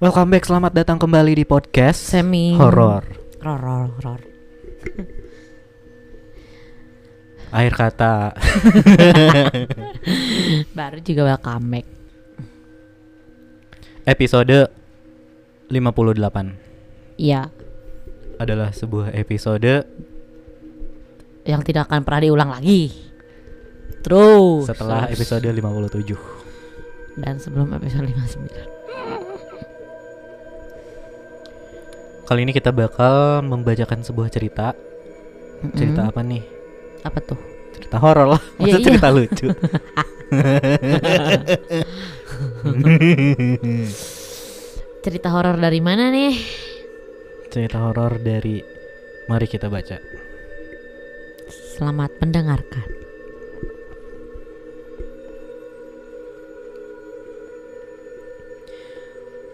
Welcome 0.00 0.32
back, 0.32 0.48
selamat 0.48 0.72
datang 0.72 0.96
kembali 0.96 1.36
di 1.36 1.44
podcast 1.44 2.00
Semi 2.00 2.56
horor. 2.56 3.04
Horor, 3.44 3.92
horor. 4.00 4.20
Akhir 7.50 7.74
kata 7.74 8.32
Baru 10.78 10.98
juga 11.04 11.22
welcome 11.34 11.66
back. 11.68 11.86
episode 14.08 14.72
58 15.68 17.20
Iya, 17.20 17.52
adalah 18.40 18.72
sebuah 18.72 19.12
episode 19.12 19.84
yang 21.44 21.60
tidak 21.60 21.92
akan 21.92 22.00
pernah 22.00 22.24
diulang 22.24 22.48
lagi. 22.48 22.88
Terus 24.00 24.64
setelah 24.64 25.04
terus. 25.04 25.20
episode 25.20 25.44
57. 25.52 27.20
dan 27.20 27.36
sebelum 27.36 27.68
episode 27.76 28.08
59. 28.08 28.79
Kali 32.30 32.46
ini 32.46 32.54
kita 32.54 32.70
bakal 32.70 33.42
membacakan 33.42 34.06
sebuah 34.06 34.30
cerita. 34.30 34.70
Cerita 35.74 36.06
Mm-mm. 36.06 36.10
apa 36.14 36.22
nih? 36.22 36.44
apa 37.02 37.18
tuh? 37.18 37.34
Cerita 37.74 37.96
horor 37.98 38.38
lah, 38.38 38.42
Iya, 38.54 38.60
masa 38.62 38.76
iya. 38.78 38.84
cerita 38.86 39.08
lucu. 39.10 39.48
Cerita 45.02 45.28
horor 45.34 45.56
dari 45.58 45.80
mana 45.82 46.12
nih? 46.12 46.34
cerita 47.50 47.82
horor 47.82 48.22
dari 48.22 48.62
Mari 49.26 49.46
kita 49.50 49.66
baca. 49.66 49.98
Selamat 51.50 52.14
mendengarkan. 52.22 52.86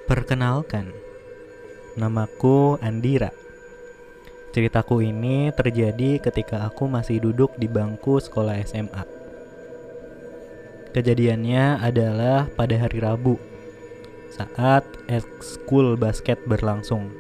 Perkenalkan, 0.07 0.95
namaku 1.97 2.77
Andira. 2.85 3.33
Ceritaku 4.53 5.01
ini 5.01 5.53
terjadi 5.53 6.21
ketika 6.21 6.65
aku 6.69 6.89
masih 6.89 7.21
duduk 7.21 7.57
di 7.57 7.69
bangku 7.69 8.21
sekolah 8.21 8.61
SMA. 8.65 9.05
Kejadiannya 10.93 11.81
adalah 11.81 12.49
pada 12.57 12.77
hari 12.81 13.05
Rabu, 13.05 13.37
saat 14.33 14.85
ekskul 15.13 15.97
basket 16.01 16.41
berlangsung. 16.49 17.13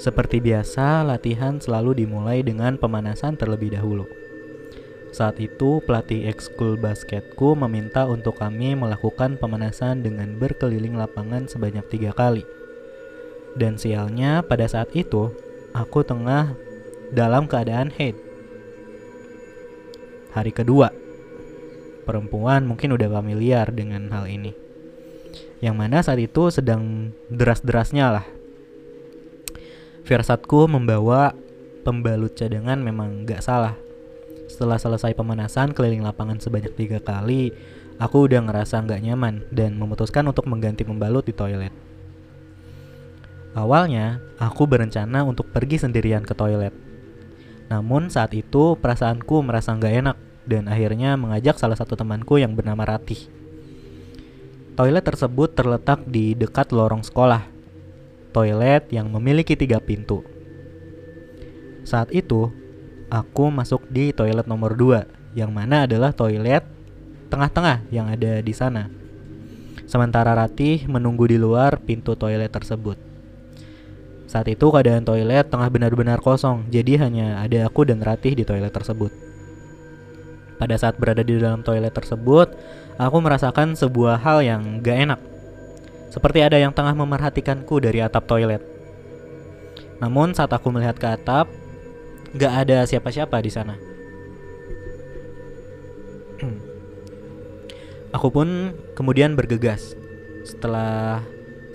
Seperti 0.00 0.40
biasa, 0.40 1.04
latihan 1.04 1.60
selalu 1.60 2.04
dimulai 2.04 2.40
dengan 2.44 2.76
pemanasan 2.76 3.36
terlebih 3.36 3.72
dahulu. 3.72 4.08
Saat 5.12 5.40
itu, 5.40 5.80
pelatih 5.84 6.28
ekskul 6.28 6.76
basketku 6.80 7.56
meminta 7.56 8.04
untuk 8.04 8.40
kami 8.40 8.76
melakukan 8.76 9.36
pemanasan 9.36 10.04
dengan 10.04 10.36
berkeliling 10.36 10.96
lapangan 10.96 11.48
sebanyak 11.48 11.84
tiga 11.88 12.12
kali. 12.16 12.59
Dan 13.58 13.78
sialnya, 13.78 14.46
pada 14.46 14.66
saat 14.70 14.94
itu, 14.94 15.34
aku 15.74 16.06
tengah 16.06 16.54
dalam 17.10 17.50
keadaan 17.50 17.90
haid. 17.90 18.14
Hari 20.30 20.54
kedua, 20.54 20.94
perempuan 22.06 22.62
mungkin 22.62 22.94
udah 22.94 23.10
familiar 23.10 23.66
dengan 23.74 24.06
hal 24.14 24.30
ini. 24.30 24.54
Yang 25.58 25.76
mana 25.76 25.98
saat 26.00 26.22
itu 26.22 26.48
sedang 26.54 27.12
deras-derasnya 27.28 28.06
lah. 28.20 28.26
Firsatku 30.06 30.70
membawa 30.70 31.34
pembalut 31.82 32.32
cadangan 32.38 32.78
memang 32.78 33.26
gak 33.26 33.42
salah. 33.42 33.74
Setelah 34.50 34.78
selesai 34.78 35.14
pemanasan 35.14 35.70
keliling 35.70 36.02
lapangan 36.02 36.42
sebanyak 36.42 36.74
tiga 36.74 36.98
kali, 36.98 37.54
aku 38.02 38.26
udah 38.26 38.42
ngerasa 38.42 38.82
nggak 38.82 39.02
nyaman 39.06 39.46
dan 39.54 39.78
memutuskan 39.78 40.26
untuk 40.26 40.50
mengganti 40.50 40.82
pembalut 40.82 41.22
di 41.22 41.30
toilet. 41.30 41.70
Awalnya, 43.50 44.22
aku 44.38 44.70
berencana 44.70 45.26
untuk 45.26 45.50
pergi 45.50 45.82
sendirian 45.82 46.22
ke 46.22 46.38
toilet. 46.38 46.70
Namun 47.66 48.10
saat 48.10 48.30
itu 48.34 48.78
perasaanku 48.78 49.42
merasa 49.42 49.74
nggak 49.74 49.94
enak 50.02 50.16
dan 50.46 50.66
akhirnya 50.70 51.18
mengajak 51.18 51.58
salah 51.58 51.78
satu 51.78 51.98
temanku 51.98 52.38
yang 52.38 52.54
bernama 52.54 52.82
Ratih. 52.86 53.30
Toilet 54.78 55.02
tersebut 55.02 55.54
terletak 55.54 56.06
di 56.06 56.38
dekat 56.38 56.70
lorong 56.70 57.02
sekolah. 57.02 57.46
Toilet 58.30 58.90
yang 58.94 59.10
memiliki 59.10 59.58
tiga 59.58 59.82
pintu. 59.82 60.22
Saat 61.82 62.14
itu, 62.14 62.54
aku 63.10 63.50
masuk 63.50 63.82
di 63.90 64.14
toilet 64.14 64.46
nomor 64.46 64.78
2 64.78 65.34
yang 65.34 65.50
mana 65.50 65.90
adalah 65.90 66.14
toilet 66.14 66.62
tengah-tengah 67.30 67.86
yang 67.90 68.06
ada 68.06 68.38
di 68.42 68.54
sana. 68.54 68.86
Sementara 69.90 70.38
Ratih 70.38 70.86
menunggu 70.86 71.26
di 71.26 71.34
luar 71.34 71.82
pintu 71.82 72.14
toilet 72.14 72.50
tersebut. 72.50 73.09
Saat 74.30 74.46
itu 74.46 74.62
keadaan 74.70 75.02
toilet 75.02 75.50
tengah 75.50 75.66
benar-benar 75.66 76.22
kosong, 76.22 76.70
jadi 76.70 77.02
hanya 77.02 77.42
ada 77.42 77.66
aku 77.66 77.82
dan 77.82 77.98
Ratih 77.98 78.38
di 78.38 78.46
toilet 78.46 78.70
tersebut. 78.70 79.10
Pada 80.54 80.78
saat 80.78 80.94
berada 81.02 81.26
di 81.26 81.34
dalam 81.34 81.66
toilet 81.66 81.90
tersebut, 81.90 82.54
aku 82.94 83.16
merasakan 83.18 83.74
sebuah 83.74 84.22
hal 84.22 84.46
yang 84.46 84.78
gak 84.86 84.98
enak. 85.02 85.20
Seperti 86.14 86.46
ada 86.46 86.62
yang 86.62 86.70
tengah 86.70 86.94
memerhatikanku 86.94 87.82
dari 87.82 88.06
atap 88.06 88.30
toilet. 88.30 88.62
Namun 89.98 90.30
saat 90.30 90.54
aku 90.54 90.70
melihat 90.70 90.94
ke 90.94 91.10
atap, 91.10 91.50
nggak 92.30 92.52
ada 92.54 92.86
siapa-siapa 92.86 93.34
di 93.42 93.50
sana. 93.50 93.74
Aku 98.14 98.30
pun 98.30 98.78
kemudian 98.94 99.34
bergegas. 99.34 99.98
Setelah 100.46 101.22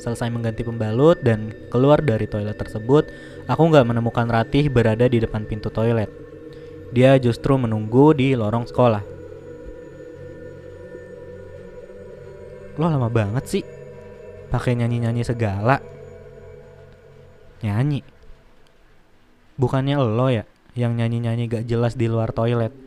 selesai 0.05 0.29
mengganti 0.29 0.61
pembalut 0.61 1.17
dan 1.25 1.49
keluar 1.73 1.97
dari 2.05 2.29
toilet 2.29 2.53
tersebut, 2.53 3.09
aku 3.49 3.61
nggak 3.73 3.89
menemukan 3.89 4.29
Ratih 4.29 4.69
berada 4.69 5.09
di 5.09 5.17
depan 5.17 5.49
pintu 5.49 5.73
toilet. 5.73 6.13
Dia 6.93 7.17
justru 7.17 7.57
menunggu 7.57 8.13
di 8.13 8.37
lorong 8.37 8.69
sekolah. 8.69 9.03
Lo 12.77 12.85
lama 12.85 13.09
banget 13.09 13.43
sih, 13.49 13.63
pakai 14.53 14.77
nyanyi-nyanyi 14.77 15.25
segala. 15.25 15.81
Nyanyi. 17.65 18.05
Bukannya 19.57 19.97
lo 19.97 20.27
ya 20.29 20.45
yang 20.75 20.93
nyanyi-nyanyi 20.93 21.49
gak 21.49 21.65
jelas 21.65 21.97
di 21.97 22.05
luar 22.05 22.35
toilet. 22.35 22.85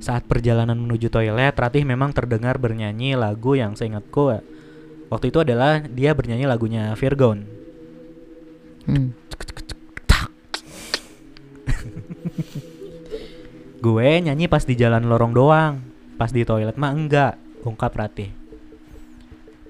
Saat 0.00 0.24
perjalanan 0.24 0.80
menuju 0.80 1.12
toilet, 1.12 1.52
Ratih 1.56 1.84
memang 1.84 2.12
terdengar 2.16 2.56
bernyanyi 2.56 3.16
lagu 3.16 3.52
yang 3.52 3.76
seingatku 3.76 4.32
waktu 5.10 5.34
itu 5.34 5.42
adalah 5.42 5.82
dia 5.84 6.14
bernyanyi 6.14 6.46
lagunya 6.46 6.94
Virgon. 6.94 7.42
Hmm. 8.86 9.12
Gue 13.84 14.20
nyanyi 14.22 14.48
pas 14.48 14.64
di 14.64 14.76
jalan 14.76 15.04
lorong 15.04 15.34
doang, 15.34 15.80
pas 16.16 16.32
di 16.32 16.44
toilet 16.44 16.76
mah 16.78 16.92
enggak, 16.94 17.36
ungkap 17.66 17.92
Ratih. 17.92 18.40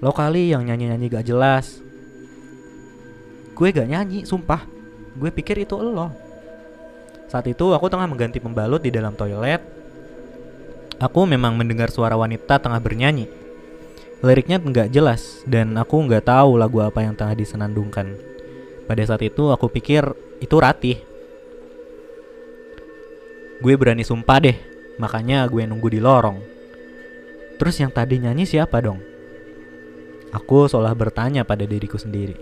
Lo 0.00 0.16
kali 0.16 0.50
yang 0.50 0.64
nyanyi-nyanyi 0.64 1.06
gak 1.12 1.26
jelas. 1.28 1.78
Gue 3.52 3.68
gak 3.70 3.86
nyanyi, 3.86 4.24
sumpah. 4.24 4.64
Gue 5.14 5.28
pikir 5.28 5.60
itu 5.60 5.76
lo. 5.76 6.08
Saat 7.28 7.46
itu 7.46 7.70
aku 7.70 7.86
tengah 7.86 8.08
mengganti 8.08 8.40
pembalut 8.40 8.82
di 8.82 8.90
dalam 8.90 9.14
toilet. 9.14 9.60
Aku 10.98 11.28
memang 11.28 11.54
mendengar 11.54 11.92
suara 11.92 12.16
wanita 12.16 12.58
tengah 12.58 12.80
bernyanyi. 12.80 13.39
Liriknya 14.20 14.60
nggak 14.60 14.92
jelas 14.92 15.40
dan 15.48 15.72
aku 15.80 15.96
nggak 16.04 16.28
tahu 16.28 16.60
lagu 16.60 16.84
apa 16.84 17.00
yang 17.00 17.16
tengah 17.16 17.32
disenandungkan. 17.32 18.12
Pada 18.84 19.00
saat 19.06 19.24
itu 19.24 19.48
aku 19.48 19.72
pikir 19.72 20.04
itu 20.44 20.56
Ratih. 20.60 21.00
Gue 23.60 23.74
berani 23.80 24.04
sumpah 24.04 24.40
deh, 24.40 24.56
makanya 25.00 25.44
gue 25.48 25.64
nunggu 25.64 25.88
di 25.88 26.00
lorong. 26.00 26.36
Terus 27.60 27.76
yang 27.80 27.92
tadi 27.92 28.20
nyanyi 28.20 28.48
siapa 28.48 28.80
dong? 28.80 29.00
Aku 30.32 30.68
seolah 30.68 30.96
bertanya 30.96 31.44
pada 31.44 31.64
diriku 31.68 31.96
sendiri. 31.96 32.36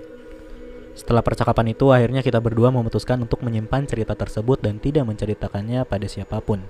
Setelah 0.99 1.23
percakapan 1.23 1.75
itu, 1.75 1.95
akhirnya 1.95 2.27
kita 2.27 2.43
berdua 2.43 2.75
memutuskan 2.75 3.23
untuk 3.23 3.43
menyimpan 3.47 3.87
cerita 3.87 4.19
tersebut 4.19 4.59
dan 4.59 4.83
tidak 4.83 5.07
menceritakannya 5.07 5.87
pada 5.87 6.07
siapa 6.11 6.43
pun. 6.43 6.63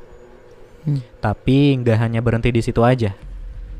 Hmm. 0.84 1.00
Tapi 1.20 1.80
nggak 1.80 1.96
hanya 1.96 2.20
berhenti 2.20 2.52
di 2.52 2.60
situ 2.60 2.84
aja. 2.84 3.16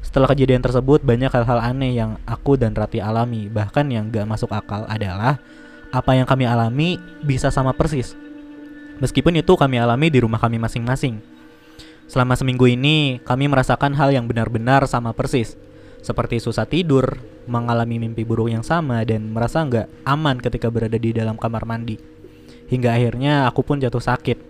Setelah 0.09 0.33
kejadian 0.33 0.65
tersebut, 0.65 1.05
banyak 1.05 1.29
hal-hal 1.29 1.61
aneh 1.61 1.93
yang 1.93 2.17
aku 2.25 2.57
dan 2.57 2.73
Rati 2.73 2.97
alami. 2.97 3.53
Bahkan 3.53 3.93
yang 3.93 4.09
gak 4.09 4.25
masuk 4.25 4.49
akal 4.57 4.89
adalah 4.89 5.37
apa 5.93 6.17
yang 6.17 6.25
kami 6.25 6.49
alami 6.49 6.97
bisa 7.21 7.53
sama 7.53 7.77
persis. 7.77 8.17
Meskipun 9.05 9.37
itu 9.37 9.53
kami 9.53 9.77
alami 9.77 10.09
di 10.09 10.25
rumah 10.25 10.41
kami 10.41 10.57
masing-masing. 10.57 11.21
Selama 12.09 12.41
seminggu 12.41 12.65
ini, 12.65 13.21
kami 13.21 13.53
merasakan 13.53 13.93
hal 14.01 14.09
yang 14.09 14.25
benar-benar 14.25 14.89
sama 14.89 15.13
persis. 15.13 15.61
Seperti 16.01 16.41
susah 16.41 16.65
tidur, 16.65 17.21
mengalami 17.45 18.01
mimpi 18.01 18.25
buruk 18.25 18.49
yang 18.49 18.65
sama, 18.65 19.05
dan 19.05 19.29
merasa 19.29 19.61
nggak 19.61 20.09
aman 20.09 20.41
ketika 20.41 20.73
berada 20.73 20.97
di 20.97 21.13
dalam 21.13 21.37
kamar 21.37 21.69
mandi. 21.69 22.01
Hingga 22.73 22.97
akhirnya 22.97 23.45
aku 23.45 23.61
pun 23.61 23.77
jatuh 23.77 24.01
sakit. 24.01 24.41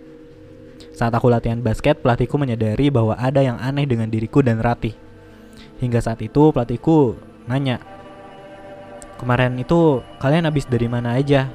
Saat 0.95 1.11
aku 1.11 1.27
latihan 1.27 1.59
basket, 1.59 1.99
pelatihku 1.99 2.39
menyadari 2.39 2.87
bahwa 2.87 3.19
ada 3.19 3.43
yang 3.43 3.59
aneh 3.59 3.83
dengan 3.83 4.07
diriku 4.07 4.39
dan 4.39 4.63
Ratih. 4.63 5.08
Hingga 5.79 5.99
saat 6.03 6.19
itu 6.19 6.51
pelatihku 6.51 7.15
nanya, 7.47 7.79
kemarin 9.15 9.55
itu 9.59 10.03
kalian 10.19 10.47
habis 10.47 10.67
dari 10.67 10.91
mana 10.91 11.15
aja? 11.15 11.47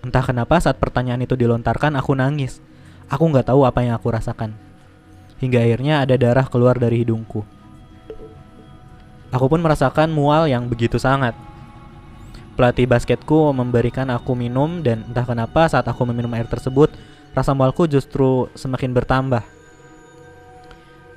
Entah 0.00 0.24
kenapa 0.24 0.56
saat 0.56 0.80
pertanyaan 0.80 1.20
itu 1.20 1.36
dilontarkan 1.36 1.92
aku 2.00 2.16
nangis. 2.16 2.64
Aku 3.12 3.28
nggak 3.28 3.52
tahu 3.52 3.68
apa 3.68 3.84
yang 3.84 3.92
aku 3.92 4.08
rasakan. 4.08 4.56
Hingga 5.40 5.60
akhirnya 5.60 6.00
ada 6.00 6.16
darah 6.16 6.48
keluar 6.48 6.80
dari 6.80 7.04
hidungku. 7.04 7.44
Aku 9.30 9.46
pun 9.46 9.60
merasakan 9.60 10.08
mual 10.08 10.48
yang 10.48 10.66
begitu 10.66 10.96
sangat. 10.96 11.36
Pelatih 12.56 12.88
basketku 12.88 13.52
memberikan 13.52 14.08
aku 14.08 14.32
minum 14.32 14.80
dan 14.80 15.04
entah 15.04 15.24
kenapa 15.28 15.68
saat 15.68 15.84
aku 15.84 16.08
meminum 16.08 16.32
air 16.32 16.48
tersebut, 16.48 16.92
rasa 17.36 17.52
mualku 17.52 17.84
justru 17.84 18.48
semakin 18.56 18.90
bertambah. 18.96 19.59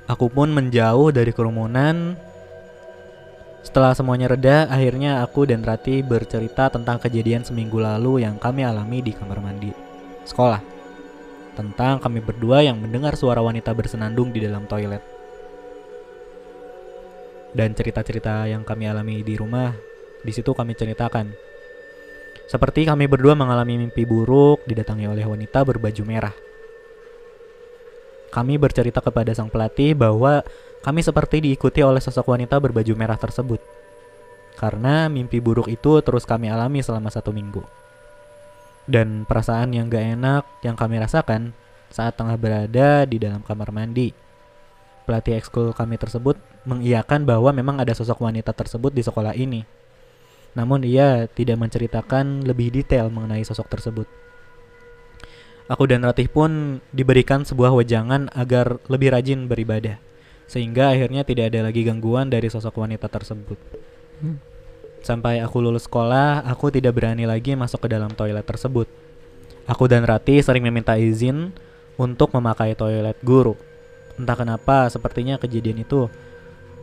Aku 0.04 0.28
pun 0.28 0.52
menjauh 0.52 1.08
dari 1.10 1.32
kerumunan. 1.32 2.12
Setelah 3.64 3.96
semuanya 3.96 4.28
reda, 4.28 4.68
akhirnya 4.68 5.24
aku 5.24 5.48
dan 5.48 5.64
Rati 5.64 6.04
bercerita 6.04 6.68
tentang 6.68 7.00
kejadian 7.00 7.42
seminggu 7.48 7.80
lalu 7.80 8.20
yang 8.20 8.36
kami 8.36 8.60
alami 8.60 9.00
di 9.00 9.16
kamar 9.16 9.40
mandi 9.40 9.72
sekolah. 10.28 10.60
Tentang 11.54 12.02
kami 12.02 12.20
berdua 12.20 12.60
yang 12.66 12.76
mendengar 12.82 13.14
suara 13.14 13.40
wanita 13.40 13.70
bersenandung 13.72 14.34
di 14.34 14.42
dalam 14.42 14.66
toilet. 14.68 15.00
Dan 17.54 17.70
cerita-cerita 17.72 18.50
yang 18.50 18.66
kami 18.66 18.90
alami 18.90 19.22
di 19.22 19.38
rumah, 19.38 19.70
di 20.20 20.32
situ 20.34 20.50
kami 20.50 20.74
ceritakan. 20.74 21.30
Seperti 22.50 22.84
kami 22.84 23.06
berdua 23.06 23.38
mengalami 23.38 23.78
mimpi 23.80 24.04
buruk 24.04 24.66
didatangi 24.66 25.06
oleh 25.08 25.24
wanita 25.24 25.62
berbaju 25.62 26.02
merah. 26.04 26.34
Kami 28.34 28.58
bercerita 28.58 28.98
kepada 28.98 29.30
sang 29.30 29.46
pelatih 29.46 29.94
bahwa 29.94 30.42
kami 30.82 31.06
seperti 31.06 31.38
diikuti 31.38 31.86
oleh 31.86 32.02
sosok 32.02 32.34
wanita 32.34 32.58
berbaju 32.58 32.92
merah 32.98 33.14
tersebut. 33.14 33.62
Karena 34.58 35.06
mimpi 35.06 35.38
buruk 35.38 35.70
itu 35.70 36.02
terus 36.02 36.26
kami 36.26 36.50
alami 36.50 36.82
selama 36.82 37.14
satu 37.14 37.30
minggu. 37.30 37.62
Dan 38.90 39.22
perasaan 39.22 39.70
yang 39.70 39.86
gak 39.86 40.18
enak 40.18 40.42
yang 40.66 40.74
kami 40.74 40.98
rasakan 40.98 41.54
saat 41.94 42.18
tengah 42.18 42.34
berada 42.34 43.06
di 43.06 43.22
dalam 43.22 43.38
kamar 43.46 43.70
mandi. 43.70 44.10
Pelatih 45.06 45.38
ekskul 45.38 45.70
kami 45.70 45.94
tersebut 45.94 46.34
mengiyakan 46.66 47.22
bahwa 47.22 47.54
memang 47.54 47.78
ada 47.78 47.94
sosok 47.94 48.18
wanita 48.26 48.50
tersebut 48.50 48.90
di 48.90 49.06
sekolah 49.06 49.38
ini. 49.38 49.62
Namun 50.58 50.82
ia 50.82 51.30
tidak 51.30 51.62
menceritakan 51.62 52.42
lebih 52.42 52.74
detail 52.74 53.14
mengenai 53.14 53.46
sosok 53.46 53.70
tersebut. 53.70 54.10
Aku 55.64 55.88
dan 55.88 56.04
Ratih 56.04 56.28
pun 56.28 56.84
diberikan 56.92 57.40
sebuah 57.40 57.72
wejangan 57.72 58.28
agar 58.36 58.84
lebih 58.92 59.16
rajin 59.16 59.48
beribadah, 59.48 59.96
sehingga 60.44 60.92
akhirnya 60.92 61.24
tidak 61.24 61.48
ada 61.48 61.64
lagi 61.64 61.88
gangguan 61.88 62.28
dari 62.28 62.52
sosok 62.52 62.84
wanita 62.84 63.08
tersebut. 63.08 63.56
Hmm. 64.20 64.36
Sampai 65.00 65.40
aku 65.40 65.64
lulus 65.64 65.88
sekolah, 65.88 66.44
aku 66.44 66.68
tidak 66.68 67.00
berani 67.00 67.24
lagi 67.24 67.56
masuk 67.56 67.84
ke 67.84 67.88
dalam 67.92 68.12
toilet 68.12 68.44
tersebut. 68.44 68.88
Aku 69.64 69.88
dan 69.88 70.04
Ratih 70.04 70.44
sering 70.44 70.68
meminta 70.68 71.00
izin 71.00 71.52
untuk 71.96 72.32
memakai 72.36 72.76
toilet 72.76 73.16
guru. 73.24 73.56
Entah 74.20 74.36
kenapa, 74.36 74.92
sepertinya 74.92 75.40
kejadian 75.40 75.80
itu 75.80 76.12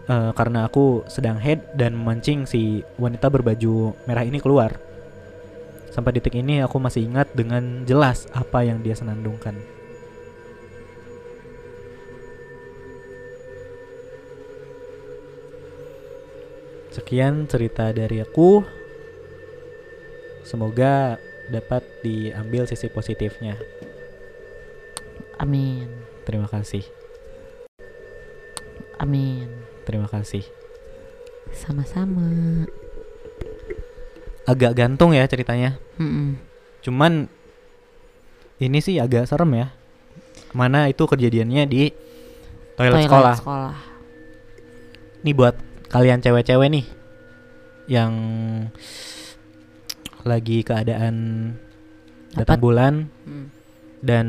eh, 0.09 0.31
karena 0.33 0.65
aku 0.65 1.05
sedang 1.05 1.37
head 1.37 1.61
dan 1.77 1.93
memancing 1.93 2.49
si 2.49 2.81
wanita 2.97 3.29
berbaju 3.29 3.93
merah 4.09 4.25
ini 4.25 4.41
keluar. 4.41 4.81
Sampai 5.91 6.15
detik 6.15 6.39
ini 6.39 6.63
aku 6.63 6.79
masih 6.79 7.03
ingat 7.03 7.35
dengan 7.35 7.83
jelas 7.83 8.25
apa 8.31 8.63
yang 8.63 8.79
dia 8.79 8.95
senandungkan. 8.95 9.59
Sekian 16.91 17.47
cerita 17.47 17.91
dari 17.91 18.23
aku. 18.23 18.63
Semoga 20.47 21.15
dapat 21.51 21.83
diambil 22.03 22.67
sisi 22.67 22.87
positifnya. 22.91 23.55
Amin. 25.39 25.87
Terima 26.23 26.47
kasih. 26.47 26.83
Amin. 28.99 29.47
Terima 29.87 30.07
kasih. 30.07 30.43
Sama-sama. 31.51 32.67
Agak 34.51 34.75
gantung 34.75 35.11
ya 35.11 35.23
ceritanya. 35.25 35.79
Mm-mm. 35.95 36.35
Cuman 36.81 37.31
ini 38.57 38.77
sih 38.77 38.97
agak 38.97 39.25
serem 39.25 39.55
ya. 39.55 39.67
Mana 40.51 40.85
itu 40.85 41.01
kejadiannya 41.01 41.63
di 41.65 41.87
toilet, 42.75 43.07
sekolah. 43.07 43.35
sekolah. 43.37 43.75
Nih 45.21 45.31
buat 45.31 45.55
kalian 45.87 46.19
cewek-cewek 46.19 46.67
nih 46.69 46.85
yang 47.87 48.11
lagi 50.21 50.61
keadaan 50.61 51.15
datang 52.31 52.59
bulan 52.59 52.93
Mm. 53.21 53.45
dan 53.99 54.25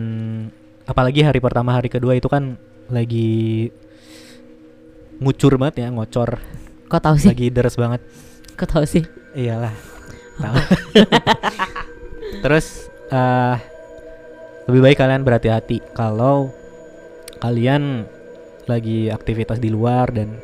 apalagi 0.84 1.22
hari 1.22 1.38
pertama 1.38 1.72
hari 1.72 1.86
kedua 1.86 2.12
itu 2.12 2.26
kan 2.26 2.58
lagi 2.88 3.70
ngucur 5.18 5.54
banget 5.54 5.86
ya 5.86 5.88
ngocor 5.88 6.42
Kok 6.88 6.98
tahu 6.98 7.16
sih? 7.16 7.30
lagi 7.30 7.46
deres 7.48 7.76
banget 7.76 8.02
Kok 8.52 8.68
tahu 8.68 8.84
sih? 8.84 9.04
iyalah 9.32 9.72
tahu 10.36 10.56
terus 12.44 12.66
eh 13.08 13.56
lebih 14.64 14.80
baik 14.80 14.98
kalian 14.98 15.22
berhati-hati 15.22 15.82
kalau 15.92 16.48
kalian 17.38 18.06
lagi 18.64 19.10
aktivitas 19.10 19.58
di 19.58 19.68
luar 19.68 20.08
dan 20.08 20.38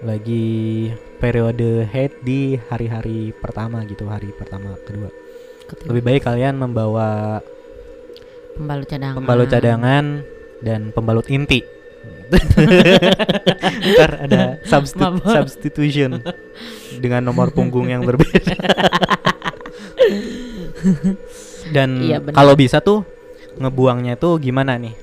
lagi 0.00 0.88
periode 1.20 1.84
head 1.84 2.08
di 2.20 2.56
hari-hari 2.56 3.36
pertama 3.36 3.84
gitu 3.84 4.08
hari 4.08 4.32
pertama 4.32 4.72
kedua 4.80 5.12
Ketiga. 5.68 5.88
lebih 5.92 6.02
baik 6.02 6.22
kalian 6.24 6.56
membawa 6.56 7.38
Pembalut 8.56 8.88
cadangan. 8.88 9.16
pembalut 9.20 9.48
cadangan 9.48 10.04
dan 10.60 10.80
pembalut 10.90 11.28
inti 11.28 11.60
ntar 13.92 14.10
ada 14.24 14.56
substi- 14.64 14.96
Mabok. 14.96 15.28
substitution 15.28 16.24
dengan 16.96 17.20
nomor 17.22 17.52
punggung 17.52 17.92
yang 17.92 18.00
berbeda 18.00 18.56
dan 21.74 21.88
Iya, 22.00 22.18
kalau 22.32 22.54
bisa 22.56 22.80
tuh 22.80 23.04
ngebuangnya 23.58 24.16
tuh 24.16 24.40
gimana 24.40 24.80
nih 24.80 24.94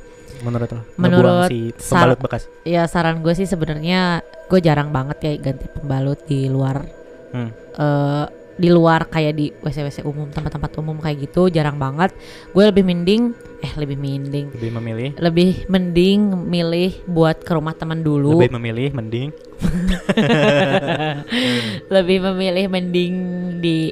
menurut 0.41 0.69
lo? 0.69 0.81
Menurut 0.97 1.49
si 1.49 1.73
pembalut 1.73 2.19
bekas? 2.21 2.45
Ya 2.61 2.85
saran 2.85 3.25
gue 3.25 3.33
sih 3.33 3.49
sebenarnya 3.49 4.21
gue 4.47 4.59
jarang 4.61 4.93
banget 4.93 5.17
ya 5.21 5.31
ganti 5.51 5.65
pembalut 5.69 6.19
di 6.25 6.47
luar 6.47 6.85
Hmm. 7.27 7.51
eh 7.51 8.25
di 8.57 8.73
luar 8.73 9.05
kayak 9.05 9.33
di 9.37 9.53
WC-WC 9.53 10.01
umum 10.01 10.33
tempat-tempat 10.33 10.81
umum 10.81 10.97
kayak 10.97 11.29
gitu 11.29 11.51
jarang 11.51 11.77
banget. 11.77 12.09
Gue 12.55 12.65
lebih 12.65 12.87
mending 12.87 13.35
eh 13.61 13.73
lebih 13.77 13.99
mending. 13.99 14.49
Lebih 14.55 14.71
memilih? 14.79 15.09
Lebih 15.19 15.49
mending 15.69 16.19
milih 16.47 16.91
buat 17.05 17.37
ke 17.43 17.51
rumah 17.53 17.77
teman 17.77 18.01
dulu. 18.01 18.39
Lebih 18.39 18.55
memilih 18.57 18.89
mending? 18.97 19.29
Lebih 21.95 22.17
memilih 22.31 22.65
mending 22.71 23.13
di 23.61 23.91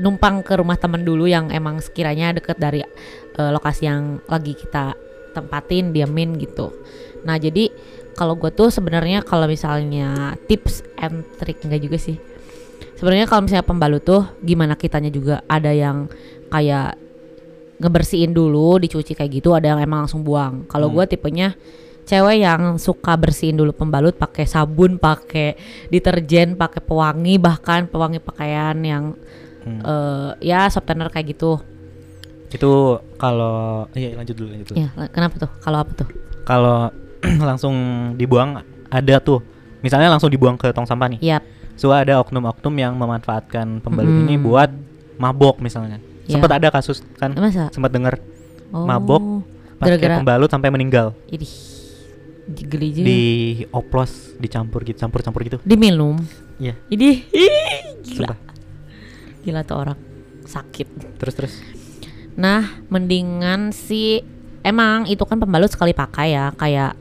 numpang 0.00 0.40
ke 0.40 0.56
rumah 0.56 0.80
teman 0.80 1.04
dulu 1.04 1.28
yang 1.28 1.52
emang 1.52 1.78
sekiranya 1.84 2.32
deket 2.32 2.56
dari 2.56 2.80
eh, 2.80 3.50
lokasi 3.52 3.86
yang 3.86 4.18
lagi 4.26 4.56
kita 4.56 4.96
tempatin 5.36 5.92
diamin 5.94 6.40
gitu. 6.40 6.72
Nah 7.22 7.36
jadi 7.36 7.70
kalau 8.16 8.34
gue 8.36 8.50
tuh 8.50 8.72
sebenarnya 8.72 9.22
kalau 9.22 9.46
misalnya 9.46 10.34
tips 10.48 10.82
and 10.98 11.22
trick 11.38 11.60
enggak 11.62 11.80
juga 11.84 11.98
sih. 12.00 12.16
Sebenarnya 12.98 13.24
kalau 13.24 13.46
misalnya 13.48 13.64
pembalut 13.64 14.02
tuh 14.04 14.28
gimana 14.44 14.76
kitanya 14.76 15.08
juga? 15.08 15.40
Ada 15.48 15.72
yang 15.72 16.10
kayak 16.52 17.00
ngebersihin 17.80 18.36
dulu 18.36 18.76
dicuci 18.76 19.16
kayak 19.16 19.40
gitu 19.40 19.56
ada 19.56 19.72
yang 19.72 19.80
emang 19.80 20.04
langsung 20.04 20.20
buang. 20.20 20.68
Kalau 20.68 20.92
Hmm. 20.92 21.00
gue 21.00 21.04
tipenya 21.16 21.56
cewek 22.04 22.44
yang 22.44 22.76
suka 22.76 23.16
bersihin 23.16 23.56
dulu 23.56 23.72
pembalut 23.72 24.18
pakai 24.18 24.44
sabun 24.44 24.98
pakai 25.00 25.54
deterjen 25.88 26.58
pakai 26.58 26.82
pewangi 26.82 27.38
bahkan 27.38 27.86
pewangi 27.86 28.18
pakaian 28.20 28.76
yang 28.82 29.04
Hmm. 29.78 29.86
eh, 29.86 30.30
ya 30.50 30.66
softener 30.66 31.06
kayak 31.12 31.38
gitu. 31.38 31.62
Itu 32.50 32.98
kalau 33.14 33.86
iya 33.94 34.18
lanjut 34.18 34.34
dulu 34.34 34.48
lanjut 34.50 34.66
dulu. 34.74 34.76
Ya 34.82 34.88
kenapa 35.14 35.38
tuh? 35.38 35.50
Kalau 35.62 35.78
apa 35.86 35.92
tuh? 35.94 36.08
Kalau 36.42 36.90
langsung 37.48 37.74
dibuang 38.18 38.58
ada 38.90 39.16
tuh. 39.22 39.38
Misalnya 39.80 40.10
langsung 40.10 40.28
dibuang 40.28 40.58
ke 40.58 40.74
tong 40.74 40.84
sampah 40.84 41.08
nih. 41.16 41.20
Yap. 41.22 41.44
so 41.80 41.88
ada 41.96 42.20
oknum-oknum 42.20 42.76
yang 42.76 42.92
memanfaatkan 42.92 43.80
pembalut 43.80 44.12
ini 44.12 44.36
Mm-mm. 44.36 44.44
buat 44.44 44.68
mabok 45.16 45.64
misalnya. 45.64 45.96
Ya. 46.28 46.36
sempat 46.36 46.60
ada 46.60 46.68
kasus 46.68 47.00
kan? 47.16 47.32
Masa? 47.32 47.72
Sempat 47.72 47.88
dengar 47.90 48.20
oh, 48.70 48.84
Mabok, 48.84 49.48
pakai 49.80 50.20
pembalut 50.20 50.50
sampai 50.52 50.68
meninggal. 50.68 51.16
Idih 51.32 51.48
di 52.50 53.20
oplos 53.70 54.34
dicampur 54.42 54.82
gitu 54.82 54.98
campur-campur 54.98 55.40
gitu. 55.46 55.58
Diminum? 55.62 56.18
Iya. 56.58 56.74
gila. 56.90 57.16
Sumpah. 58.04 58.38
Gila 59.44 59.64
tuh 59.64 59.76
orang 59.76 59.98
sakit. 60.44 61.18
Terus 61.20 61.34
terus? 61.36 61.54
Nah, 62.38 62.82
mendingan 62.88 63.74
sih 63.74 64.22
emang 64.64 65.08
itu 65.08 65.22
kan 65.24 65.40
pembalut 65.40 65.68
sekali 65.72 65.92
pakai 65.96 66.36
ya, 66.36 66.52
kayak 66.56 66.96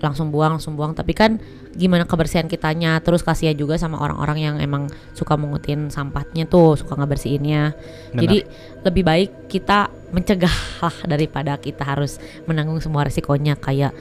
langsung 0.00 0.28
buang 0.28 0.58
langsung 0.58 0.76
buang. 0.76 0.92
Tapi 0.92 1.12
kan 1.16 1.40
gimana 1.76 2.04
kebersihan 2.08 2.48
kitanya? 2.48 3.00
Terus 3.00 3.24
kasihan 3.24 3.56
juga 3.56 3.76
sama 3.76 4.00
orang-orang 4.00 4.38
yang 4.40 4.56
emang 4.60 4.88
suka 5.12 5.36
mengutin 5.36 5.88
sampahnya 5.92 6.48
tuh 6.48 6.76
suka 6.76 6.96
ngebersihinnya. 6.96 7.62
Benar. 8.12 8.20
jadi 8.20 8.38
lebih 8.84 9.02
baik 9.04 9.30
kita 9.48 9.92
mencegah 10.12 10.56
lah 10.80 10.96
daripada 11.04 11.58
kita 11.60 11.84
harus 11.84 12.20
menanggung 12.48 12.80
semua 12.80 13.04
resikonya. 13.04 13.56
Kayak 13.56 13.92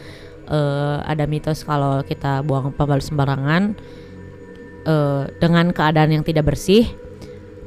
eh, 0.47 0.97
ada 1.03 1.23
mitos 1.27 1.63
kalau 1.63 2.03
kita 2.03 2.43
buang 2.43 2.75
pembalut 2.75 3.03
sembarangan 3.03 3.75
eh, 4.87 5.23
dengan 5.39 5.71
keadaan 5.71 6.11
yang 6.15 6.23
tidak 6.23 6.51
bersih 6.51 7.04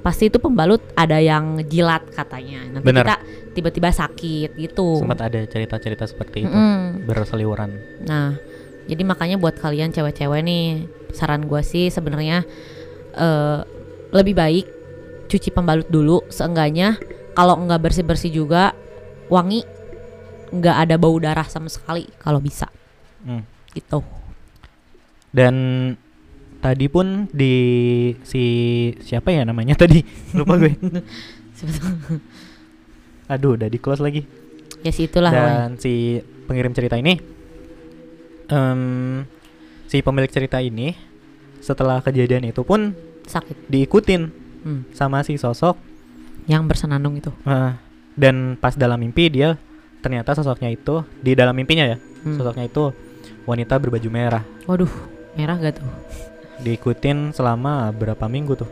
pasti 0.09 0.33
itu 0.33 0.41
pembalut 0.41 0.81
ada 0.97 1.21
yang 1.21 1.61
jilat 1.69 2.01
katanya 2.09 2.65
nanti 2.65 2.87
Benar. 2.89 3.05
kita 3.05 3.17
tiba-tiba 3.53 3.93
sakit 3.93 4.57
gitu 4.57 4.97
sempat 4.97 5.21
ada 5.21 5.45
cerita-cerita 5.45 6.09
seperti 6.09 6.49
itu 6.49 6.57
Mm-mm. 6.57 7.05
berseliweran 7.05 7.77
Nah, 8.09 8.41
jadi 8.89 9.05
makanya 9.05 9.37
buat 9.37 9.61
kalian 9.61 9.93
cewek-cewek 9.93 10.41
nih, 10.41 10.89
saran 11.13 11.45
gua 11.45 11.61
sih 11.61 11.93
sebenarnya 11.93 12.49
eh 13.13 13.61
lebih 14.09 14.33
baik 14.33 14.67
cuci 15.29 15.53
pembalut 15.53 15.85
dulu, 15.93 16.25
seenggaknya 16.33 16.97
kalau 17.37 17.61
nggak 17.61 17.85
bersih-bersih 17.85 18.33
juga 18.33 18.73
wangi, 19.29 19.61
nggak 20.49 20.77
ada 20.89 20.97
bau 20.97 21.21
darah 21.21 21.45
sama 21.45 21.69
sekali 21.69 22.09
kalau 22.17 22.41
bisa, 22.41 22.73
Hmm. 23.21 23.45
gitu. 23.77 24.01
dan 25.29 25.55
tadi 26.59 26.87
pun 26.87 27.31
di 27.31 27.55
si 28.21 28.43
siapa 28.99 29.31
ya 29.31 29.43
namanya 29.43 29.75
tadi 29.75 30.03
lupa 30.37 30.57
gue 30.57 30.75
aduh 33.29 33.55
udah 33.55 33.69
di 33.69 33.79
close 33.79 34.01
lagi 34.01 34.25
ya 34.81 34.91
sih 34.91 35.07
itulah 35.07 35.31
dan 35.31 35.77
si 35.77 36.19
pengirim 36.47 36.73
cerita 36.73 36.97
ini 36.97 37.19
em, 38.49 38.81
si 39.85 40.01
pemilik 40.01 40.29
cerita 40.29 40.59
ini 40.59 40.97
setelah 41.59 42.01
kejadian 42.01 42.47
itu 42.47 42.63
pun 42.63 42.95
sakit 43.25 43.69
diikutin 43.69 44.23
Hmm. 44.59 44.83
sama 44.91 45.23
si 45.23 45.39
sosok 45.39 45.79
yang 46.45 46.67
bersenandung 46.67 47.15
itu. 47.15 47.31
eh, 47.47 47.73
dan 48.15 48.59
pas 48.59 48.75
dalam 48.75 48.99
mimpi 48.99 49.31
dia 49.31 49.55
ternyata 49.99 50.35
sosoknya 50.35 50.67
itu 50.69 51.07
di 51.17 51.33
dalam 51.33 51.55
mimpinya 51.55 51.87
ya 51.87 51.95
Hmm. 52.19 52.35
sosoknya 52.35 52.67
itu 52.67 52.91
wanita 53.47 53.79
berbaju 53.79 54.09
merah 54.11 54.43
Waduh, 54.67 54.91
merah 55.33 55.55
gak 55.57 55.79
tuh? 55.79 55.87
Diikutin 56.59 57.31
selama 57.31 57.89
berapa 57.91 58.25
minggu 58.25 58.55
tuh 58.57 58.71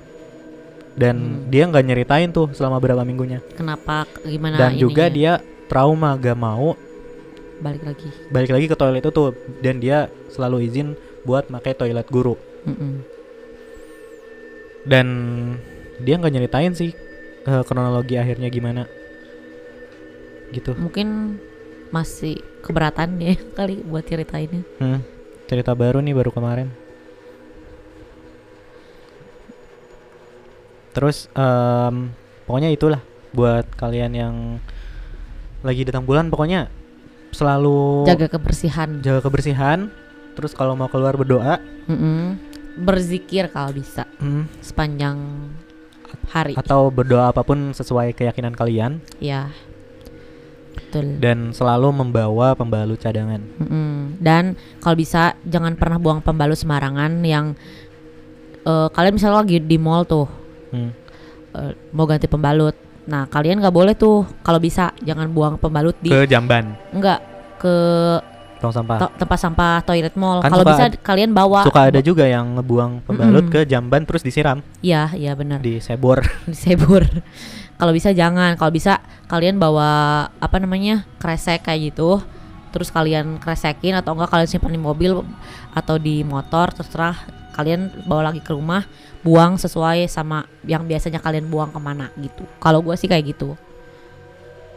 dan 0.92 1.16
Hmm. 1.16 1.40
dia 1.46 1.64
nggak 1.64 1.84
nyeritain 1.84 2.30
tuh 2.30 2.48
selama 2.50 2.76
berapa 2.76 3.02
minggunya 3.02 3.44
Kenapa? 3.52 4.08
Gimana? 4.20 4.56
dan 4.56 4.74
juga 4.74 5.06
ininya? 5.06 5.14
dia 5.14 5.32
trauma 5.66 6.14
gak 6.14 6.34
mau 6.34 6.72
balik 7.56 7.82
lagi. 7.82 8.08
balik 8.28 8.50
lagi 8.50 8.66
ke 8.66 8.74
toilet 8.74 9.00
itu 9.00 9.10
tuh 9.10 9.30
dan 9.58 9.76
dia 9.76 10.06
selalu 10.28 10.64
izin 10.64 10.92
buat 11.22 11.46
pakai 11.46 11.72
toilet 11.74 12.06
guru 12.06 12.36
Mm-mm. 12.64 13.00
dan 14.84 15.06
dia 15.98 16.14
nggak 16.14 16.32
nyeritain 16.32 16.72
sih 16.72 16.92
eh, 17.42 17.62
kronologi 17.64 18.14
akhirnya 18.14 18.48
gimana 18.48 18.84
gitu 20.48 20.72
Mungkin 20.72 21.40
masih 21.88 22.38
keberatan 22.60 23.16
dia 23.16 23.34
kali 23.58 23.80
buat 23.80 24.02
ceritainnya. 24.02 24.62
Hmm, 24.76 25.00
cerita 25.44 25.72
baru 25.72 25.98
nih 25.98 26.14
baru 26.14 26.30
kemarin 26.30 26.70
terus 30.96 31.28
em, 31.30 32.08
pokoknya 32.48 32.72
itulah 32.72 33.04
buat 33.30 33.68
kalian 33.76 34.12
yang 34.16 34.34
lagi 35.60 35.84
datang 35.84 36.08
bulan 36.08 36.32
pokoknya 36.32 36.72
selalu 37.28 38.08
Jaga 38.08 38.32
kebersihan. 38.32 39.04
jaga 39.04 39.20
kebersihan 39.20 39.92
terus 40.32 40.56
kalau 40.56 40.72
mau 40.72 40.88
keluar 40.88 41.12
berdoa 41.12 41.60
Mm-mm. 41.84 42.40
Berzikir 42.76 43.48
kalau 43.48 43.72
bisa 43.72 44.08
hmm, 44.16 44.48
sepanjang 44.60 45.16
hari. 46.28 46.56
atau 46.56 46.88
berdoa 46.88 47.28
apa 47.28 47.40
pun 47.40 47.72
sesuai 47.72 48.12
keyakinan 48.12 48.52
kalian 48.52 49.00
ya. 49.18 49.52
Betul. 50.76 51.16
dan 51.18 51.52
selalu 51.52 51.88
membawa 51.90 52.52
pembalut 52.52 52.96
cadangan 52.96 53.40
Mm-mm. 53.60 54.16
Dan 54.16 54.56
kalau 54.80 54.96
bisa 54.96 55.36
jangan 55.44 55.76
pernah 55.76 55.96
buang 55.96 56.20
pembalut 56.20 56.56
sembarangan 56.56 57.20
yang 57.20 57.52
eh, 58.62 58.88
kalian 58.88 59.16
misalnya 59.16 59.40
lagi 59.40 59.56
di 59.58 59.76
mall 59.76 60.04
tuh 60.04 60.28
Hmm, 60.76 60.90
eh, 61.54 61.72
mau 61.90 62.04
ganti 62.04 62.26
pembalut. 62.26 62.76
Nah 63.06 63.24
kalian 63.24 63.58
nggak 63.58 63.72
boleh 63.72 63.94
tuh 63.94 64.28
kalau 64.40 64.58
bisa 64.58 64.92
jangan 65.00 65.26
buang 65.26 65.56
pembalut 65.56 65.96
di 65.96 66.08
ke 66.08 66.26
jamban 66.26 66.76
enggak 66.90 67.22
ke 67.56 67.74
tong 68.56 68.72
sampah 68.72 68.96
to- 68.98 69.14
tempat 69.16 69.38
sampah 69.38 69.74
toilet 69.82 70.12
mall. 70.14 70.40
Kan 70.40 70.48
Kalau 70.50 70.64
bisa 70.64 70.84
kalian 71.00 71.30
bawa. 71.30 71.60
suka 71.62 71.86
ada 71.86 72.00
juga 72.00 72.24
yang 72.24 72.56
ngebuang 72.56 73.04
pembalut 73.04 73.44
Mm-mm. 73.44 73.54
ke 73.54 73.60
jamban 73.64 74.02
terus 74.02 74.20
disiram 74.20 74.58
Iya 74.80 75.12
iya 75.12 75.32
benar. 75.32 75.60
di 75.60 75.76
sebor 75.78 76.24
disebur. 76.50 77.04
Kalau 77.76 77.92
bisa 77.92 78.08
jangan, 78.10 78.56
kalau 78.56 78.72
bisa 78.72 78.98
kalian 79.26 79.56
bawa 79.56 79.88
apa 80.32 80.56
namanya 80.56 81.04
kresek 81.16 81.60
kayak 81.62 81.92
gitu, 81.92 82.24
terus 82.70 82.88
kalian 82.88 83.36
kresekin 83.36 83.92
atau 83.92 84.16
enggak 84.16 84.32
kalian 84.32 84.48
simpan 84.48 84.72
di 84.72 84.80
mobil 84.80 85.20
atau 85.70 85.96
di 85.96 86.24
motor 86.24 86.72
terserah 86.72 87.12
kalian 87.56 87.88
bawa 88.04 88.28
lagi 88.28 88.38
ke 88.38 88.52
rumah 88.52 88.84
buang 89.20 89.56
sesuai 89.56 90.04
sama 90.06 90.44
yang 90.62 90.84
biasanya 90.84 91.18
kalian 91.18 91.48
buang 91.48 91.72
ke 91.72 91.80
mana 91.80 92.12
gitu. 92.16 92.44
Kalau 92.60 92.78
gua 92.78 92.94
sih 92.94 93.08
kayak 93.08 93.32
gitu. 93.32 93.56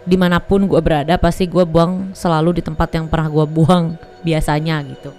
Di 0.01 0.15
mana 0.15 0.39
pun 0.39 0.63
gua 0.63 0.79
berada 0.79 1.19
pasti 1.19 1.43
gua 1.45 1.67
buang 1.67 2.15
selalu 2.15 2.57
di 2.57 2.63
tempat 2.63 2.87
yang 2.89 3.05
pernah 3.05 3.27
gua 3.27 3.43
buang 3.43 3.93
biasanya 4.27 4.79
gitu. 4.87 5.11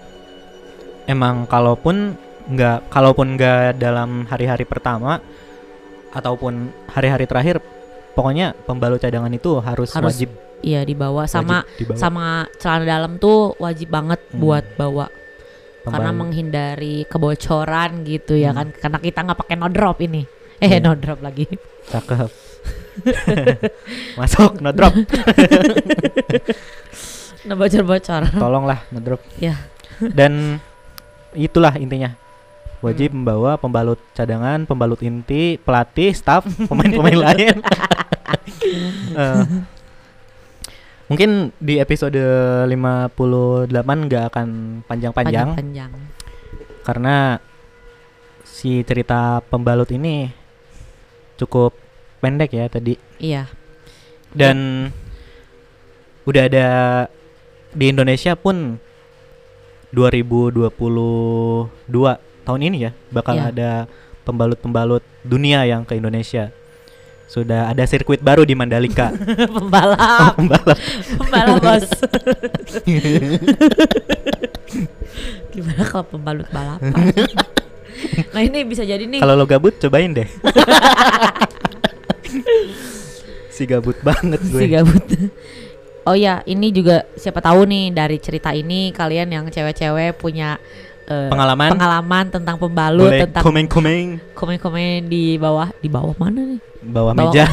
emang 1.05 1.43
kalaupun 1.45 2.15
nggak 2.47 2.87
kalaupun 2.87 3.35
nggak 3.35 3.77
dalam 3.77 4.27
hari-hari 4.27 4.63
pertama 4.63 5.19
ataupun 6.11 6.71
hari-hari 6.87 7.27
terakhir 7.27 7.59
pokoknya 8.13 8.55
pembalut 8.63 8.99
cadangan 8.99 9.31
itu 9.31 9.59
harus, 9.59 9.91
Harus 9.91 10.07
wajib 10.15 10.31
Iya 10.61 10.85
dibawa 10.85 11.25
sama 11.25 11.65
wajib 11.65 11.79
dibawa. 11.83 11.97
sama 11.97 12.27
celana 12.61 12.85
dalam 12.85 13.13
tuh 13.17 13.57
wajib 13.57 13.89
banget 13.89 14.21
Hmm. 14.29 14.39
buat 14.39 14.65
bawa 14.77 15.07
karena 15.83 16.07
Pembalut. 16.07 16.19
menghindari 16.21 16.95
kebocoran 17.05 17.91
gitu 18.03 18.35
ya 18.35 18.51
Hmm. 18.51 18.59
kan 18.59 18.67
karena 18.75 18.99
kita 18.99 19.19
nggak 19.23 19.39
pakai 19.39 19.55
no 19.55 19.67
drop 19.67 19.99
ini 19.99 20.23
eh 20.59 20.71
Iya. 20.71 20.79
no 20.79 20.93
drop 20.93 21.19
lagi 21.21 21.47
cakep 21.87 22.31
masuk 24.19 24.59
no 24.59 24.71
drop 24.71 24.93
no 27.43 27.53
bocor 27.55 27.83
bocor 27.83 28.23
tolonglah 28.31 28.79
no 28.91 28.99
drop 28.99 29.19
Ya. 29.37 29.55
dan 30.03 30.59
itulah 31.33 31.75
intinya 31.75 32.15
wajib 32.81 33.11
Hmm. 33.11 33.23
membawa 33.23 33.57
pembalut 33.57 33.99
cadangan 34.13 34.65
pembalut 34.65 35.01
inti 35.01 35.57
pelatih 35.57 36.11
staff 36.11 36.45
pemain-pemain 36.63 37.19
lain 37.19 37.57
Eh, 39.11 39.43
mungkin 41.11 41.51
di 41.59 41.83
episode 41.83 42.15
58 42.71 42.71
nggak 44.07 44.25
akan 44.31 44.49
panjang-panjang. 44.87 45.49
Panjang 45.59 45.91
karena 46.85 47.39
si 48.43 48.83
cerita 48.85 49.45
pembalut 49.47 49.89
ini 49.93 50.33
cukup 51.37 51.77
pendek 52.21 52.51
ya 52.53 52.67
tadi. 52.69 52.97
Iya. 53.21 53.49
Dan 54.35 54.89
udah 56.27 56.43
ada 56.47 56.69
di 57.73 57.85
Indonesia 57.91 58.35
pun 58.35 58.79
2022 59.95 60.71
tahun 62.47 62.61
ini 62.63 62.77
ya 62.79 62.93
bakal 63.11 63.35
Iya. 63.39 63.47
ada 63.51 63.71
pembalut-pembalut 64.23 65.03
dunia 65.27 65.67
yang 65.67 65.83
ke 65.83 65.99
Indonesia 65.99 66.55
sudah 67.31 67.71
ada 67.71 67.87
sirkuit 67.87 68.19
baru 68.19 68.43
di 68.43 68.59
Mandalika. 68.59 69.15
Pembalap. 69.55 70.35
Pembalap. 70.35 70.79
Pembalap 71.15 71.57
bos. 71.63 71.87
Gimana 75.55 75.83
kalau 75.87 76.07
pembalut 76.07 76.47
balapan 76.55 77.11
nah 78.35 78.41
ini 78.43 78.67
bisa 78.67 78.83
jadi 78.83 79.07
nih. 79.07 79.23
Kalau 79.23 79.39
lo 79.39 79.47
gabut 79.47 79.79
cobain 79.79 80.11
deh. 80.11 80.27
Si 83.51 83.63
gabut 83.69 83.99
banget 84.03 84.41
gue. 84.51 84.61
si 84.63 84.67
gabut. 84.67 85.05
Oh 86.09 86.17
ya, 86.17 86.41
ini 86.49 86.73
juga 86.73 87.05
siapa 87.13 87.45
tahu 87.45 87.69
nih 87.69 87.93
dari 87.93 88.17
cerita 88.17 88.57
ini 88.57 88.89
kalian 88.91 89.29
yang 89.29 89.45
cewek-cewek 89.53 90.17
punya 90.17 90.57
eh, 91.11 91.27
Pengalaman? 91.27 91.69
pengalaman 91.71 92.25
tentang 92.31 92.57
pembalut, 92.57 93.11
boleh 93.11 93.27
tentang 93.27 93.43
komeng-komeng 93.43 94.23
komen-komen 94.33 95.05
di 95.05 95.35
bawah 95.35 95.69
di 95.77 95.89
bawah 95.89 96.15
mana 96.17 96.41
nih? 96.47 96.61
bawah 96.81 97.13
Bawah. 97.13 97.29
meja 97.29 97.45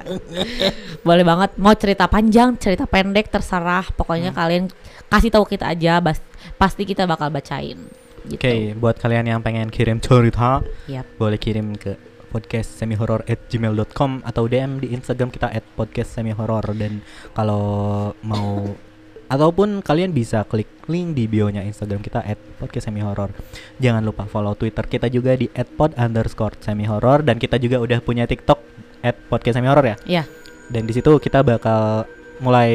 Boleh 1.00 1.24
banget 1.24 1.50
mau 1.56 1.74
cerita 1.74 2.04
panjang, 2.06 2.56
cerita 2.56 2.84
pendek 2.84 3.28
terserah. 3.28 3.84
Pokoknya 3.90 4.30
Hmm. 4.30 4.38
kalian 4.38 4.64
kasih 5.06 5.30
tahu 5.30 5.44
kita 5.46 5.66
aja, 5.66 5.98
bas- 5.98 6.22
pasti 6.56 6.84
kita 6.84 7.04
bakal 7.04 7.28
bacain. 7.28 7.76
Gitu. 8.22 8.36
Oke, 8.36 8.54
buat 8.76 8.96
kalian 8.96 9.26
yang 9.26 9.40
pengen 9.40 9.68
kirim 9.68 9.96
cerita, 9.98 10.60
Yap. 10.86 11.08
boleh 11.16 11.36
kirim 11.36 11.72
ke 11.74 11.96
podcast 12.28 12.76
semi 12.76 12.94
horror 12.94 13.24
at 13.24 13.40
gmail.com 13.44 14.22
atau 14.22 14.44
DM 14.44 14.78
di 14.78 14.92
Instagram 14.92 15.28
kita 15.28 15.48
at 15.48 15.64
podcast 15.74 16.14
semi 16.14 16.30
horror 16.30 16.62
dan 16.74 17.00
kalau 17.32 17.64
mau 18.20 18.70
Ataupun 19.30 19.78
kalian 19.78 20.10
bisa 20.10 20.42
klik 20.42 20.66
link 20.90 21.14
di 21.14 21.30
bionya 21.30 21.62
Instagram 21.62 22.02
kita 22.02 22.18
at 22.26 22.34
podcast 22.58 22.90
semi 22.90 22.98
horror. 22.98 23.30
Jangan 23.78 24.02
lupa 24.02 24.26
follow 24.26 24.58
Twitter 24.58 24.82
kita 24.90 25.06
juga 25.06 25.38
di 25.38 25.46
at 25.54 25.70
pod 25.70 25.94
underscore 25.94 26.58
semi 26.58 26.82
horror 26.82 27.22
dan 27.22 27.38
kita 27.38 27.54
juga 27.62 27.78
udah 27.78 28.02
punya 28.02 28.26
TikTok 28.26 28.58
at 29.06 29.14
podcast 29.30 29.62
semi 29.62 29.70
horror 29.70 29.86
ya. 29.86 29.96
Iya. 30.02 30.22
Dan 30.66 30.90
di 30.90 30.92
situ 30.92 31.14
kita 31.22 31.46
bakal 31.46 32.10
mulai 32.42 32.72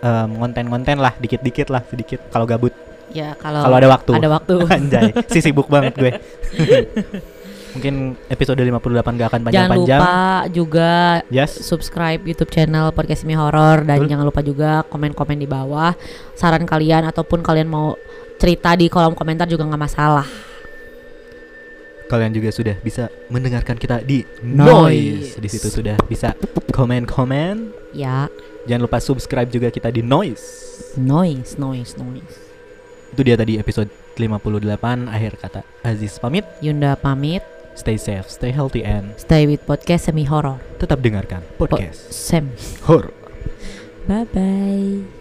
em, 0.00 0.28
konten-konten 0.40 1.04
lah 1.04 1.12
dikit-dikit 1.20 1.68
lah 1.68 1.84
sedikit 1.84 2.24
kalau 2.32 2.48
gabut 2.48 2.72
Ya 3.08 3.32
kalau 3.40 3.64
kalau 3.64 3.76
ada 3.80 3.88
waktu. 3.88 4.12
ada 4.20 4.28
waktu. 4.28 4.54
Anjay, 4.76 5.08
si 5.32 5.40
sibuk 5.40 5.68
banget 5.72 5.96
gue. 5.96 6.12
Mungkin 7.68 7.94
episode 8.26 8.56
58 8.56 8.80
gak 9.14 9.28
akan 9.28 9.40
jangan 9.44 9.44
panjang-panjang. 9.44 10.00
lupa 10.00 10.16
juga 10.48 10.92
Yes. 11.28 11.52
subscribe 11.60 12.20
YouTube 12.22 12.48
channel 12.48 12.90
Podcast 12.90 13.22
Semi 13.22 13.32
Horror 13.32 13.84
dan 13.84 14.00
Betul. 14.00 14.08
jangan 14.08 14.24
lupa 14.24 14.40
juga 14.40 14.70
komen-komen 14.84 15.36
di 15.36 15.44
bawah 15.44 15.92
saran 16.32 16.64
kalian 16.64 17.04
ataupun 17.04 17.40
kalian 17.40 17.66
mau 17.66 17.94
cerita 18.36 18.72
di 18.72 18.86
kolom 18.86 19.12
komentar 19.12 19.44
juga 19.44 19.62
nggak 19.64 19.82
masalah. 19.82 20.26
Kalian 22.08 22.32
juga 22.32 22.48
sudah 22.48 22.72
bisa 22.78 23.12
mendengarkan 23.28 23.76
kita 23.76 24.00
di 24.00 24.24
Noise. 24.40 24.64
Noise. 24.64 25.30
Di 25.36 25.48
situ 25.50 25.68
sudah 25.68 26.00
bisa 26.04 26.32
komen-komen. 26.72 27.68
Ya, 27.92 28.32
Jangan 28.64 28.84
lupa 28.84 28.96
subscribe 28.98 29.48
juga 29.48 29.68
kita 29.68 29.88
di 29.88 30.00
Noise. 30.00 30.44
noise, 30.96 31.56
noise, 31.56 31.96
noise. 31.96 32.36
Itu 33.10 33.20
dia 33.20 33.36
tadi 33.36 33.56
episode 33.56 33.88
58 34.14 35.04
akhir 35.04 35.32
kata 35.36 35.60
Aziz 35.80 36.16
pamit. 36.16 36.44
Yunda 36.60 36.92
pamit. 36.94 37.40
Stay 37.78 37.94
safe, 37.94 38.26
stay 38.26 38.50
healthy 38.50 38.82
and 38.82 39.14
Stay 39.14 39.46
with 39.46 39.62
Podcast 39.62 40.10
Semi 40.10 40.26
Horror. 40.26 40.58
tetap 40.82 40.98
dengarkan 40.98 41.46
podcast 41.54 42.10
Sem. 42.10 42.50
horror. 42.90 43.14
Bye 44.10 44.26
bye. 44.34 45.17